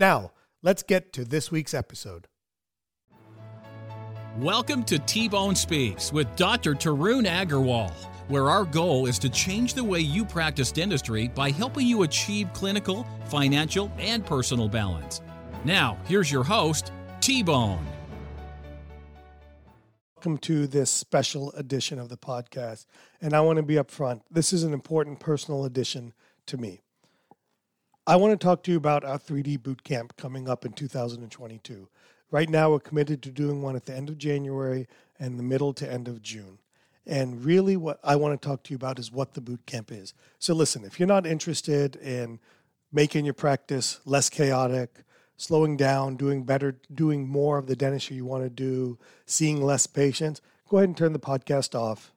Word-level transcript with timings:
Now, 0.00 0.32
let's 0.62 0.82
get 0.82 1.12
to 1.12 1.26
this 1.26 1.50
week's 1.50 1.74
episode. 1.74 2.26
Welcome 4.38 4.82
to 4.84 4.98
T 4.98 5.28
Bone 5.28 5.54
Speaks 5.54 6.10
with 6.10 6.34
Dr. 6.36 6.72
Tarun 6.72 7.26
Agarwal, 7.26 7.90
where 8.28 8.48
our 8.48 8.64
goal 8.64 9.04
is 9.04 9.18
to 9.18 9.28
change 9.28 9.74
the 9.74 9.84
way 9.84 10.00
you 10.00 10.24
practice 10.24 10.72
dentistry 10.72 11.28
by 11.28 11.50
helping 11.50 11.86
you 11.86 12.04
achieve 12.04 12.50
clinical, 12.54 13.06
financial, 13.26 13.92
and 13.98 14.24
personal 14.24 14.70
balance. 14.70 15.20
Now, 15.66 15.98
here's 16.06 16.32
your 16.32 16.44
host, 16.44 16.92
T 17.20 17.42
Bone. 17.42 17.86
Welcome 20.16 20.38
to 20.38 20.66
this 20.66 20.90
special 20.90 21.52
edition 21.52 21.98
of 21.98 22.08
the 22.08 22.16
podcast. 22.16 22.86
And 23.20 23.34
I 23.34 23.42
want 23.42 23.58
to 23.58 23.62
be 23.62 23.74
upfront. 23.74 24.22
This 24.30 24.54
is 24.54 24.62
an 24.62 24.72
important 24.72 25.20
personal 25.20 25.66
edition 25.66 26.14
to 26.46 26.56
me. 26.56 26.80
I 28.06 28.16
want 28.16 28.38
to 28.38 28.44
talk 28.44 28.62
to 28.64 28.70
you 28.70 28.76
about 28.76 29.04
our 29.04 29.18
3D 29.18 29.62
boot 29.62 29.84
camp 29.84 30.16
coming 30.16 30.48
up 30.48 30.64
in 30.64 30.72
2022. 30.72 31.88
Right 32.30 32.48
now, 32.48 32.70
we're 32.70 32.80
committed 32.80 33.22
to 33.22 33.30
doing 33.30 33.60
one 33.60 33.76
at 33.76 33.86
the 33.86 33.94
end 33.94 34.08
of 34.08 34.16
January 34.16 34.86
and 35.18 35.38
the 35.38 35.42
middle 35.42 35.72
to 35.74 35.90
end 35.90 36.08
of 36.08 36.22
June. 36.22 36.58
And 37.06 37.44
really, 37.44 37.76
what 37.76 37.98
I 38.02 38.16
want 38.16 38.40
to 38.40 38.48
talk 38.48 38.62
to 38.64 38.70
you 38.70 38.76
about 38.76 38.98
is 38.98 39.12
what 39.12 39.34
the 39.34 39.40
boot 39.40 39.66
camp 39.66 39.90
is. 39.90 40.14
So, 40.38 40.54
listen, 40.54 40.84
if 40.84 40.98
you're 40.98 41.06
not 41.06 41.26
interested 41.26 41.96
in 41.96 42.38
making 42.92 43.24
your 43.24 43.34
practice 43.34 44.00
less 44.04 44.30
chaotic, 44.30 45.04
slowing 45.36 45.76
down, 45.76 46.16
doing 46.16 46.44
better, 46.44 46.76
doing 46.94 47.26
more 47.26 47.58
of 47.58 47.66
the 47.66 47.76
dentistry 47.76 48.16
you 48.16 48.24
want 48.24 48.44
to 48.44 48.50
do, 48.50 48.98
seeing 49.26 49.62
less 49.62 49.86
patients, 49.86 50.40
go 50.68 50.78
ahead 50.78 50.88
and 50.88 50.96
turn 50.96 51.12
the 51.12 51.18
podcast 51.18 51.74
off. 51.74 52.12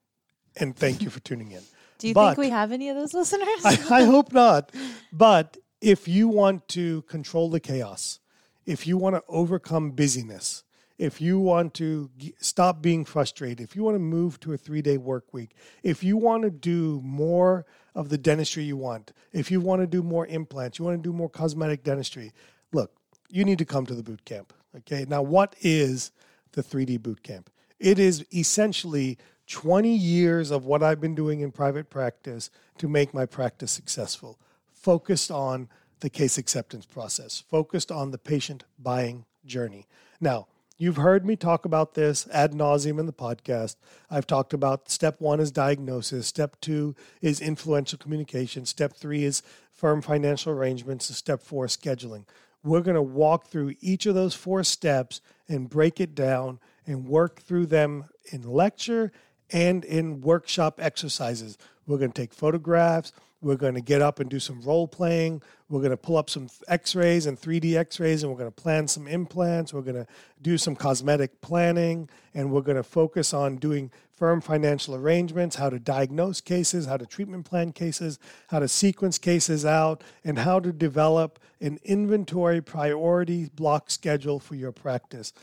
And 0.58 0.76
thank 0.76 1.02
you 1.02 1.10
for 1.10 1.20
tuning 1.22 1.52
in. 1.52 1.62
Do 1.98 2.08
you 2.10 2.14
but, 2.14 2.36
think 2.36 2.40
we 2.40 2.50
have 2.50 2.72
any 2.72 2.90
of 2.90 2.98
those 2.98 3.14
listeners? 3.14 3.48
I, 3.64 3.80
I 3.90 4.04
hope 4.04 4.32
not. 4.34 4.72
But 5.14 5.58
if 5.84 6.08
you 6.08 6.30
want 6.30 6.66
to 6.70 7.02
control 7.04 7.50
the 7.50 7.60
chaos, 7.60 8.22
if 8.66 8.88
you 8.88 8.98
want 8.98 9.18
to 9.18 9.24
overcome 9.28 9.92
busyness, 9.92 10.64
if 10.98 11.20
you 11.20 11.38
want 11.38 11.74
to 11.74 12.10
stop 12.40 12.82
being 12.82 13.04
frustrated, 13.04 13.60
if 13.60 13.76
you 13.76 13.84
want 13.84 13.96
to 13.96 14.00
move 14.00 14.40
to 14.40 14.54
a 14.54 14.58
three 14.58 14.82
day 14.82 14.98
work 14.98 15.34
week, 15.34 15.56
if 15.84 16.02
you 16.02 16.16
want 16.16 16.44
to 16.44 16.50
do 16.50 17.02
more 17.04 17.66
of 17.96 18.08
the 18.08 18.18
dentistry 18.18 18.64
you 18.64 18.78
want, 18.78 19.12
if 19.34 19.52
you 19.52 19.60
want 19.60 19.82
to 19.82 19.88
do 19.88 20.02
more 20.02 20.26
implants, 20.28 20.80
you 20.80 20.86
want 20.86 20.98
to 20.98 21.10
do 21.10 21.12
more 21.12 21.30
cosmetic 21.30 21.84
dentistry, 21.84 22.32
look, 22.72 22.94
you 23.30 23.44
need 23.44 23.58
to 23.58 23.66
come 23.66 23.86
to 23.86 23.94
the 23.94 24.04
boot 24.04 24.24
camp. 24.24 24.54
Okay. 24.78 25.06
Now, 25.10 25.22
what 25.22 25.54
is 25.60 26.12
the 26.54 26.64
3D 26.64 27.02
boot 27.02 27.24
camp? 27.24 27.50
It 27.78 28.00
is 28.00 28.26
essentially 28.34 29.18
20 29.48 29.94
years 29.94 30.50
of 30.50 30.66
what 30.66 30.82
I've 30.82 31.02
been 31.02 31.16
doing 31.16 31.42
in 31.42 31.52
private 31.52 31.90
practice 31.90 32.50
to 32.78 32.88
make 32.88 33.14
my 33.14 33.26
practice 33.26 33.72
successful 33.72 34.40
focused 34.84 35.32
on 35.32 35.70
the 36.04 36.10
case 36.10 36.38
acceptance 36.38 36.86
process, 36.86 37.42
focused 37.50 37.90
on 37.90 38.12
the 38.12 38.18
patient 38.18 38.66
buying 38.78 39.24
journey. 39.46 39.88
Now, 40.20 40.48
you've 40.78 40.98
heard 40.98 41.26
me 41.26 41.38
talk 41.38 41.64
about 41.64 41.94
this 41.94 42.28
ad 42.28 42.52
nauseum 42.52 43.00
in 43.00 43.06
the 43.06 43.14
podcast. 43.14 43.78
I've 44.12 44.28
talked 44.28 44.54
about 44.54 44.90
step 44.90 45.22
one 45.22 45.40
is 45.40 45.50
diagnosis, 45.50 46.28
step 46.28 46.60
two 46.60 46.94
is 47.22 47.40
influential 47.40 47.98
communication, 47.98 48.66
step 48.66 48.98
three 48.98 49.24
is 49.24 49.44
firm 49.72 50.02
financial 50.02 50.52
arrangements, 50.52 51.08
and 51.08 51.16
step 51.16 51.42
four 51.42 51.68
scheduling. 51.68 52.26
We're 52.66 52.82
going 52.82 52.96
to 52.96 53.02
walk 53.02 53.48
through 53.48 53.76
each 53.80 54.06
of 54.06 54.14
those 54.14 54.36
four 54.36 54.66
steps 54.66 55.22
and 55.48 55.70
break 55.70 56.02
it 56.02 56.14
down 56.14 56.60
and 56.86 57.08
work 57.08 57.42
through 57.42 57.68
them 57.68 58.10
in 58.26 58.42
lecture 58.44 59.14
and 59.54 59.86
in 59.86 60.20
workshop 60.20 60.82
exercises. 60.82 61.58
We're 61.88 61.98
going 61.98 62.12
to 62.12 62.22
take 62.22 62.34
photographs. 62.34 63.12
We're 63.42 63.58
going 63.58 63.74
to 63.74 63.82
get 63.82 64.02
up 64.02 64.22
and 64.22 64.30
do 64.30 64.40
some 64.40 64.62
role 64.62 64.88
playing. 64.88 65.42
We're 65.70 65.82
going 65.82 65.92
to 65.92 65.98
pull 65.98 66.16
up 66.16 66.30
some 66.30 66.48
x 66.70 66.96
rays 66.96 67.26
and 67.26 67.40
3D 67.40 67.76
x 67.76 68.00
rays, 68.00 68.24
and 68.24 68.32
we're 68.32 68.38
going 68.38 68.52
to 68.52 68.62
plan 68.62 68.88
some 68.88 69.06
implants. 69.06 69.74
We're 69.74 69.82
going 69.82 69.98
to 69.98 70.08
do 70.42 70.58
some 70.58 70.76
cosmetic 70.76 71.42
planning, 71.42 72.10
and 72.34 72.52
we're 72.52 72.62
going 72.62 72.78
to 72.78 72.84
focus 72.84 73.34
on 73.34 73.58
doing 73.58 73.92
firm 74.16 74.40
financial 74.40 74.96
arrangements, 74.96 75.58
how 75.58 75.70
to 75.70 75.80
diagnose 75.80 76.40
cases, 76.40 76.86
how 76.86 76.96
to 76.96 77.06
treatment 77.06 77.46
plan 77.46 77.74
cases, 77.74 78.18
how 78.48 78.60
to 78.60 78.68
sequence 78.70 79.18
cases 79.18 79.66
out, 79.66 80.04
and 80.24 80.40
how 80.40 80.62
to 80.62 80.72
develop 80.72 81.40
an 81.60 81.80
inventory 81.84 82.62
priority 82.62 83.50
block 83.54 83.90
schedule 83.90 84.40
for 84.40 84.56
your 84.56 84.72
practice. 84.72 85.34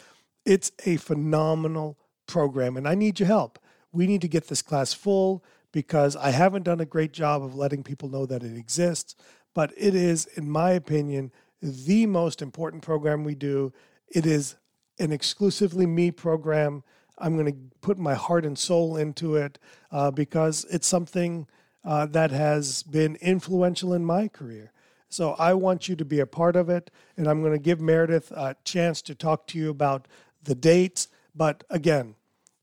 It's 0.46 0.72
a 0.86 0.96
phenomenal 0.96 1.98
program, 2.26 2.78
and 2.78 2.88
I 2.88 2.94
need 2.94 3.20
your 3.20 3.26
help. 3.26 3.58
We 3.92 4.06
need 4.06 4.22
to 4.22 4.28
get 4.28 4.48
this 4.48 4.62
class 4.62 4.94
full 4.94 5.44
because 5.72 6.16
I 6.16 6.30
haven't 6.30 6.64
done 6.64 6.80
a 6.80 6.86
great 6.86 7.12
job 7.12 7.42
of 7.42 7.54
letting 7.54 7.82
people 7.82 8.08
know 8.08 8.26
that 8.26 8.42
it 8.42 8.56
exists. 8.56 9.14
But 9.54 9.72
it 9.76 9.94
is, 9.94 10.26
in 10.26 10.50
my 10.50 10.70
opinion, 10.70 11.32
the 11.62 12.06
most 12.06 12.42
important 12.42 12.82
program 12.82 13.24
we 13.24 13.34
do. 13.34 13.72
It 14.08 14.26
is 14.26 14.56
an 14.98 15.12
exclusively 15.12 15.86
me 15.86 16.10
program. 16.10 16.82
I'm 17.18 17.36
going 17.36 17.52
to 17.52 17.58
put 17.80 17.98
my 17.98 18.14
heart 18.14 18.44
and 18.44 18.58
soul 18.58 18.96
into 18.96 19.36
it 19.36 19.58
uh, 19.90 20.10
because 20.10 20.64
it's 20.70 20.86
something 20.86 21.46
uh, 21.84 22.06
that 22.06 22.30
has 22.30 22.82
been 22.82 23.16
influential 23.16 23.94
in 23.94 24.04
my 24.04 24.28
career. 24.28 24.72
So 25.08 25.32
I 25.38 25.54
want 25.54 25.88
you 25.88 25.96
to 25.96 26.04
be 26.04 26.20
a 26.20 26.26
part 26.26 26.56
of 26.56 26.68
it. 26.68 26.90
And 27.16 27.26
I'm 27.28 27.40
going 27.40 27.52
to 27.52 27.58
give 27.58 27.80
Meredith 27.80 28.30
a 28.30 28.56
chance 28.64 29.02
to 29.02 29.14
talk 29.14 29.46
to 29.48 29.58
you 29.58 29.70
about 29.70 30.06
the 30.42 30.54
dates. 30.54 31.08
But 31.34 31.64
again, 31.68 32.14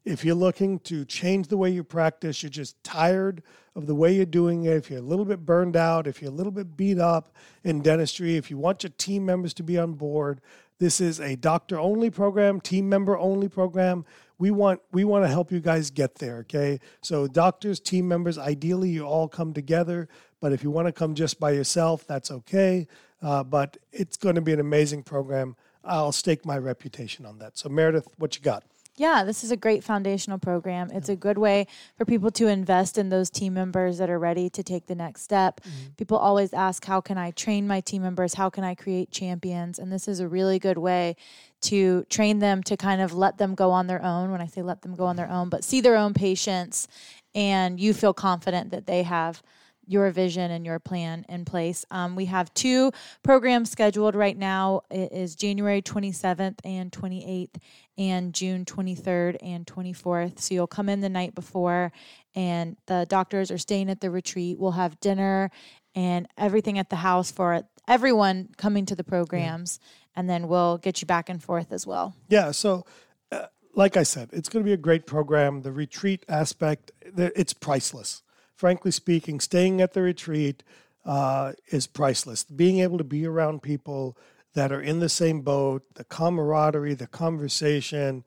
if 0.08 0.24
you're 0.24 0.36
looking 0.36 0.80
to 0.80 1.04
change 1.04 1.50
the 1.50 1.58
way 1.58 1.70
you 1.70 1.84
practice, 1.84 2.42
you're 2.42 2.50
just 2.50 2.82
tired 2.82 3.44
of 3.76 3.88
the 3.88 3.94
way 3.94 4.16
you're 4.16 4.26
doing 4.26 4.64
it, 4.64 4.78
if 4.78 4.90
you're 4.90 5.00
a 5.00 5.04
little 5.04 5.26
bit 5.26 5.46
burned 5.46 5.76
out, 5.76 6.08
if 6.08 6.22
you're 6.22 6.32
a 6.32 6.34
little 6.34 6.52
bit 6.52 6.78
beat 6.78 6.98
up 6.98 7.36
in 7.66 7.82
dentistry, 7.82 8.38
if 8.38 8.50
you 8.50 8.58
want 8.58 8.84
your 8.84 8.92
team 8.98 9.26
members 9.26 9.54
to 9.56 9.64
be 9.64 9.78
on 9.78 9.94
board, 9.94 10.40
this 10.80 11.02
is 11.02 11.20
a 11.20 11.36
doctor 11.36 11.78
only 11.78 12.10
program, 12.10 12.62
team 12.62 12.88
member 12.88 13.18
only 13.18 13.50
program. 13.50 14.06
We 14.40 14.50
want 14.50 14.80
we 14.94 15.04
want 15.04 15.26
to 15.26 15.30
help 15.30 15.52
you 15.52 15.60
guys 15.60 15.90
get 15.90 16.16
there, 16.16 16.38
okay? 16.38 16.80
So 17.02 17.28
doctors, 17.28 17.80
team 17.80 18.08
members, 18.08 18.38
ideally 18.38 18.90
you 18.90 19.04
all 19.04 19.28
come 19.28 19.54
together, 19.54 20.08
but 20.40 20.54
if 20.54 20.64
you 20.64 20.72
want 20.72 20.88
to 20.88 20.94
come 20.94 21.16
just 21.16 21.38
by 21.38 21.52
yourself, 21.52 22.08
that's 22.08 22.32
okay. 22.32 22.88
Uh, 23.22 23.44
but 23.44 23.76
it's 23.92 24.16
going 24.16 24.36
to 24.36 24.42
be 24.42 24.54
an 24.54 24.60
amazing 24.60 25.04
program. 25.04 25.56
I'll 25.84 26.12
stake 26.12 26.46
my 26.46 26.58
reputation 26.58 27.26
on 27.26 27.40
that. 27.40 27.58
So 27.58 27.68
Meredith, 27.68 28.08
what 28.18 28.36
you 28.38 28.42
got? 28.42 28.64
Yeah, 28.98 29.24
this 29.24 29.44
is 29.44 29.52
a 29.52 29.58
great 29.58 29.84
foundational 29.84 30.40
program. 30.40 30.90
It's 30.92 31.08
a 31.08 31.16
good 31.16 31.38
way 31.38 31.68
for 31.98 32.04
people 32.04 32.32
to 32.32 32.48
invest 32.48 32.98
in 32.98 33.10
those 33.10 33.30
team 33.30 33.54
members 33.54 34.00
that 34.00 34.10
are 34.10 34.18
ready 34.18 34.50
to 34.50 34.64
take 34.64 34.88
the 34.88 34.96
next 34.96 35.22
step. 35.22 35.62
Mm-hmm. 35.62 35.94
People 35.98 36.18
always 36.18 36.52
ask, 36.52 36.84
How 36.84 37.00
can 37.00 37.16
I 37.16 37.30
train 37.32 37.68
my 37.68 37.80
team 37.80 38.02
members? 38.02 38.34
How 38.34 38.50
can 38.50 38.64
I 38.64 38.74
create 38.74 39.12
champions? 39.12 39.78
And 39.78 39.92
this 39.94 40.08
is 40.08 40.20
a 40.20 40.28
really 40.28 40.58
good 40.58 40.80
way 40.80 41.16
to 41.62 42.06
train 42.10 42.40
them 42.40 42.64
to 42.64 42.76
kind 42.76 43.00
of 43.00 43.14
let 43.14 43.38
them 43.38 43.54
go 43.54 43.70
on 43.70 43.86
their 43.86 44.04
own. 44.04 44.32
When 44.32 44.42
I 44.42 44.48
say 44.48 44.64
let 44.64 44.82
them 44.82 44.96
go 44.96 45.06
on 45.06 45.16
their 45.16 45.30
own, 45.30 45.50
but 45.50 45.64
see 45.64 45.80
their 45.80 45.96
own 45.96 46.16
patients, 46.16 46.88
and 47.36 47.80
you 47.80 47.94
feel 47.94 48.14
confident 48.14 48.72
that 48.72 48.88
they 48.88 49.04
have 49.04 49.44
your 49.88 50.12
vision 50.12 50.52
and 50.52 50.66
your 50.66 50.80
plan 50.80 51.26
in 51.30 51.46
place. 51.46 51.86
Um, 51.90 52.16
we 52.16 52.26
have 52.26 52.54
two 52.54 52.92
programs 53.24 53.72
scheduled 53.72 54.16
right 54.16 54.38
now. 54.38 54.82
It 54.92 55.12
is 55.12 55.36
January 55.36 55.82
27th 55.82 56.60
and 56.64 56.92
28th, 56.92 57.56
and 57.98 58.34
June 58.34 58.66
23rd 58.66 59.38
and 59.42 59.66
24th. 59.66 60.40
So 60.40 60.54
you'll 60.54 60.68
come 60.68 60.90
in 60.90 61.02
the 61.02 61.10
night 61.10 61.34
before, 61.34 61.92
and 62.36 62.78
the 62.86 63.06
doctors 63.10 63.50
are 63.50 63.58
staying 63.58 63.90
at 63.90 64.02
the 64.02 64.12
retreat. 64.12 64.60
We'll 64.60 64.72
have 64.72 65.00
dinner 65.00 65.50
and 65.96 66.28
everything 66.38 66.78
at 66.78 66.90
the 66.90 66.98
house 66.98 67.32
for 67.32 67.64
everyone 67.88 68.50
coming 68.58 68.86
to 68.86 68.96
the 68.96 69.04
programs. 69.04 69.80
and 70.16 70.28
then 70.28 70.48
we'll 70.48 70.80
get 70.80 71.00
you 71.00 71.06
back 71.06 71.30
and 71.30 71.44
forth 71.44 71.72
as 71.72 71.86
well. 71.86 72.16
Yeah. 72.28 72.50
So, 72.50 72.86
uh, 73.32 73.46
like 73.76 73.96
I 73.96 74.02
said, 74.02 74.30
it's 74.34 74.50
going 74.50 74.64
to 74.64 74.68
be 74.68 74.74
a 74.74 74.78
great 74.78 75.06
program. 75.06 75.62
The 75.62 75.72
retreat 75.72 76.26
aspect, 76.28 76.92
it's 77.16 77.54
priceless. 77.54 78.24
Frankly 78.58 78.90
speaking, 78.90 79.40
staying 79.40 79.82
at 79.82 79.94
the 79.94 80.02
retreat 80.02 80.64
uh, 81.06 81.54
is 81.70 81.86
priceless. 81.86 82.44
Being 82.44 82.80
able 82.80 82.98
to 82.98 83.04
be 83.04 83.26
around 83.26 83.62
people 83.62 84.18
that 84.56 84.72
are 84.72 84.82
in 84.82 85.00
the 85.00 85.10
same 85.10 85.42
boat, 85.42 85.84
the 85.94 86.04
camaraderie, 86.04 86.96
the 86.96 87.06
conversation, 87.06 88.24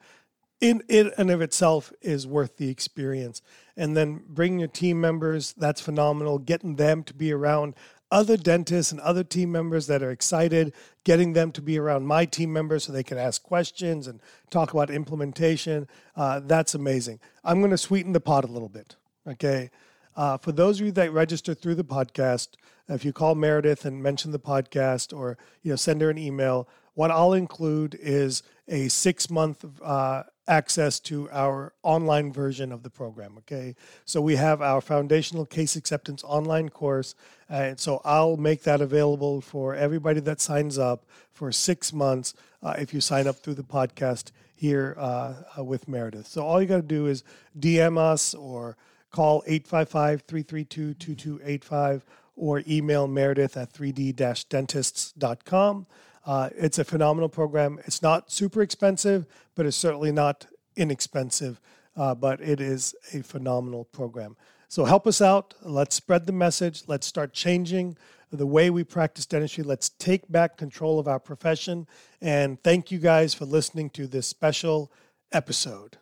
in 0.60 0.82
in 0.88 1.10
and 1.18 1.30
of 1.30 1.40
itself 1.40 1.92
is 2.00 2.28
worth 2.28 2.58
the 2.58 2.68
experience. 2.68 3.42
And 3.76 3.96
then 3.96 4.22
bringing 4.28 4.60
your 4.60 4.68
team 4.68 5.00
members, 5.00 5.52
that's 5.54 5.80
phenomenal. 5.80 6.38
Getting 6.38 6.76
them 6.76 7.02
to 7.04 7.14
be 7.14 7.32
around 7.32 7.74
other 8.12 8.36
dentists 8.36 8.92
and 8.92 9.00
other 9.00 9.24
team 9.24 9.50
members 9.50 9.88
that 9.88 10.02
are 10.02 10.12
excited, 10.12 10.72
getting 11.02 11.32
them 11.32 11.50
to 11.52 11.62
be 11.62 11.76
around 11.76 12.06
my 12.06 12.24
team 12.24 12.52
members 12.52 12.84
so 12.84 12.92
they 12.92 13.02
can 13.02 13.18
ask 13.18 13.42
questions 13.42 14.06
and 14.06 14.20
talk 14.48 14.72
about 14.72 14.90
implementation. 14.90 15.88
Uh, 16.14 16.38
that's 16.40 16.74
amazing. 16.74 17.18
I'm 17.42 17.58
going 17.58 17.72
to 17.72 17.78
sweeten 17.78 18.12
the 18.12 18.20
pot 18.20 18.44
a 18.44 18.52
little 18.52 18.68
bit. 18.68 18.94
Okay. 19.26 19.70
Uh, 20.16 20.36
for 20.36 20.52
those 20.52 20.80
of 20.80 20.86
you 20.86 20.92
that 20.92 21.12
register 21.12 21.54
through 21.54 21.74
the 21.74 21.84
podcast, 21.84 22.48
if 22.88 23.04
you 23.04 23.12
call 23.12 23.34
Meredith 23.34 23.84
and 23.84 24.02
mention 24.02 24.32
the 24.32 24.38
podcast 24.38 25.16
or 25.16 25.38
you 25.62 25.70
know 25.70 25.76
send 25.76 26.00
her 26.02 26.10
an 26.10 26.18
email, 26.18 26.68
what 26.94 27.10
I'll 27.10 27.32
include 27.32 27.96
is 28.00 28.42
a 28.68 28.88
six 28.88 29.30
month 29.30 29.64
uh, 29.82 30.24
access 30.48 30.98
to 30.98 31.30
our 31.30 31.72
online 31.84 32.32
version 32.32 32.72
of 32.72 32.82
the 32.82 32.90
program. 32.90 33.36
Okay, 33.38 33.76
so 34.04 34.20
we 34.20 34.36
have 34.36 34.60
our 34.60 34.80
foundational 34.80 35.46
case 35.46 35.76
acceptance 35.76 36.24
online 36.24 36.68
course, 36.68 37.14
and 37.48 37.78
so 37.78 38.00
I'll 38.04 38.36
make 38.36 38.64
that 38.64 38.80
available 38.80 39.40
for 39.40 39.74
everybody 39.74 40.20
that 40.20 40.40
signs 40.40 40.76
up 40.78 41.06
for 41.32 41.52
six 41.52 41.92
months 41.92 42.34
uh, 42.62 42.74
if 42.78 42.92
you 42.92 43.00
sign 43.00 43.26
up 43.26 43.36
through 43.36 43.54
the 43.54 43.62
podcast 43.62 44.32
here 44.54 44.94
uh, 44.98 45.34
with 45.58 45.88
Meredith. 45.88 46.26
So 46.26 46.44
all 46.44 46.60
you 46.60 46.68
got 46.68 46.76
to 46.76 46.82
do 46.82 47.06
is 47.06 47.24
DM 47.58 47.96
us 47.96 48.34
or 48.34 48.76
call 49.10 49.42
855 49.46 50.22
332 50.22 50.94
2285 50.94 52.04
or 52.36 52.62
email 52.66 53.06
meredith 53.06 53.56
at 53.56 53.72
3d-dentists.com. 53.72 55.86
Uh, 56.24 56.50
it's 56.56 56.78
a 56.78 56.84
phenomenal 56.84 57.28
program. 57.28 57.78
It's 57.86 58.02
not 58.02 58.32
super 58.32 58.62
expensive, 58.62 59.26
but 59.54 59.66
it's 59.66 59.76
certainly 59.76 60.12
not 60.12 60.46
inexpensive. 60.76 61.60
Uh, 61.96 62.14
but 62.14 62.40
it 62.40 62.60
is 62.60 62.94
a 63.12 63.22
phenomenal 63.22 63.84
program. 63.84 64.36
So 64.68 64.84
help 64.84 65.06
us 65.06 65.20
out. 65.20 65.54
Let's 65.62 65.96
spread 65.96 66.26
the 66.26 66.32
message. 66.32 66.84
Let's 66.86 67.06
start 67.06 67.32
changing 67.32 67.96
the 68.30 68.46
way 68.46 68.70
we 68.70 68.84
practice 68.84 69.26
dentistry. 69.26 69.64
Let's 69.64 69.88
take 69.88 70.30
back 70.30 70.56
control 70.56 70.98
of 70.98 71.08
our 71.08 71.18
profession. 71.18 71.88
And 72.20 72.62
thank 72.62 72.90
you 72.90 72.98
guys 72.98 73.34
for 73.34 73.44
listening 73.44 73.90
to 73.90 74.06
this 74.06 74.28
special 74.28 74.92
episode. 75.32 75.99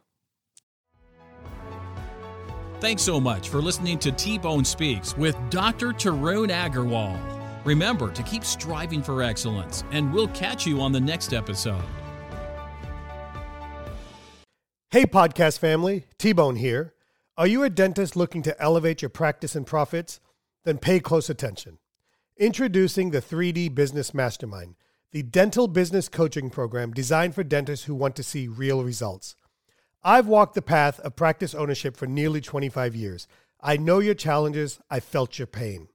Thanks 2.81 3.03
so 3.03 3.19
much 3.19 3.49
for 3.49 3.61
listening 3.61 3.99
to 3.99 4.13
T 4.13 4.39
Bone 4.39 4.65
Speaks 4.65 5.17
with 5.17 5.37
Dr. 5.51 5.89
Tarun 5.89 6.49
Agarwal. 6.51 7.19
Remember 7.65 8.13
to 8.13 8.23
keep 8.23 8.45
striving 8.45 9.03
for 9.03 9.21
excellence, 9.21 9.83
and 9.91 10.15
we'll 10.15 10.29
catch 10.29 10.65
you 10.65 10.81
on 10.81 10.93
the 10.93 11.01
next 11.01 11.33
episode. 11.33 11.83
Hey, 14.93 15.07
podcast 15.07 15.59
family, 15.59 16.05
T 16.19 16.33
Bone 16.33 16.55
here. 16.55 16.95
Are 17.37 17.49
you 17.49 17.65
a 17.65 17.71
dentist 17.71 18.15
looking 18.15 18.43
to 18.43 18.63
elevate 18.63 19.03
your 19.03 19.09
practice 19.09 19.57
and 19.57 19.67
profits? 19.67 20.21
Then 20.65 20.79
pay 20.79 21.01
close 21.01 21.29
attention. 21.29 21.79
Introducing 22.37 23.11
the 23.11 23.21
3D 23.21 23.75
Business 23.75 24.15
Mastermind, 24.15 24.77
the 25.11 25.25
dental 25.25 25.67
business 25.67 26.09
coaching 26.09 26.49
program 26.49 26.93
designed 26.93 27.35
for 27.35 27.43
dentists 27.43 27.87
who 27.87 27.95
want 27.97 28.15
to 28.15 28.23
see 28.23 28.47
real 28.47 28.85
results. 28.85 29.35
I've 30.03 30.27
walked 30.27 30.55
the 30.55 30.63
path 30.63 31.01
of 31.01 31.17
practice 31.17 31.55
ownership 31.55 31.97
for 31.97 32.07
nearly 32.07 32.41
25 32.41 32.95
years. 32.95 33.27
I 33.61 33.77
know 33.77 33.99
your 33.99 34.15
challenges, 34.15 34.79
I 34.91 35.01
felt 35.01 35.39
your 35.39 35.47
pain. 35.47 35.89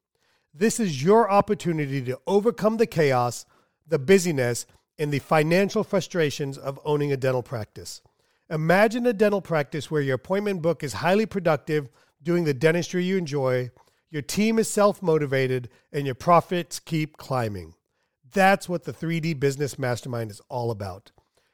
This 0.54 0.80
is 0.80 1.04
your 1.04 1.32
opportunity 1.32 2.02
to 2.04 2.20
overcome 2.28 2.78
the 2.78 2.86
chaos, 2.86 3.46
the 3.88 4.00
busyness, 4.00 4.66
and 5.00 5.12
the 5.12 5.20
financial 5.20 5.84
frustrations 5.84 6.58
of 6.58 6.80
owning 6.86 7.12
a 7.12 7.18
dental 7.18 7.42
practice. 7.42 8.02
Imagine 8.50 9.08
a 9.08 9.14
dental 9.14 9.42
practice 9.42 9.90
where 9.90 10.02
your 10.02 10.16
appointment 10.16 10.62
book 10.62 10.84
is 10.84 10.94
highly 10.94 11.26
productive, 11.26 11.90
doing 12.22 12.44
the 12.44 12.54
dentistry 12.54 13.04
you 13.04 13.18
enjoy, 13.18 13.72
your 14.14 14.22
team 14.22 14.60
is 14.60 14.70
self 14.70 15.02
motivated, 15.02 15.70
and 15.92 16.06
your 16.06 16.14
profits 16.14 16.80
keep 16.80 17.18
climbing. 17.18 17.74
That's 18.32 18.70
what 18.70 18.84
the 18.84 18.94
3D 18.94 19.40
Business 19.40 19.80
Mastermind 19.80 20.30
is 20.30 20.40
all 20.50 20.70
about. 20.70 21.12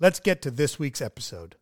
let's 0.00 0.18
get 0.18 0.42
to 0.42 0.50
this 0.50 0.78
week's 0.78 1.02
episode. 1.02 1.56